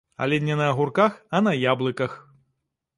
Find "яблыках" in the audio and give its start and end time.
1.73-2.21